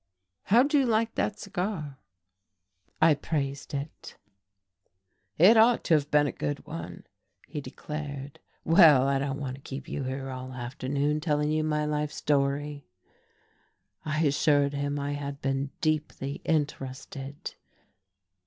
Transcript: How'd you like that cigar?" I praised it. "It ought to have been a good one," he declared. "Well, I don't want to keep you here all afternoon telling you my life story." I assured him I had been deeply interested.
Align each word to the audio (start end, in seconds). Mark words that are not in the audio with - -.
How'd 0.45 0.73
you 0.73 0.87
like 0.87 1.13
that 1.13 1.37
cigar?" 1.37 1.99
I 2.99 3.13
praised 3.13 3.71
it. 3.75 4.17
"It 5.37 5.57
ought 5.57 5.83
to 5.83 5.93
have 5.93 6.09
been 6.09 6.25
a 6.25 6.31
good 6.31 6.65
one," 6.65 7.03
he 7.47 7.61
declared. 7.61 8.39
"Well, 8.63 9.07
I 9.07 9.19
don't 9.19 9.39
want 9.39 9.57
to 9.57 9.61
keep 9.61 9.87
you 9.87 10.01
here 10.05 10.31
all 10.31 10.53
afternoon 10.53 11.19
telling 11.21 11.51
you 11.51 11.63
my 11.63 11.85
life 11.85 12.11
story." 12.11 12.87
I 14.03 14.25
assured 14.25 14.73
him 14.73 14.97
I 14.97 15.11
had 15.11 15.39
been 15.39 15.69
deeply 15.81 16.41
interested. 16.45 17.53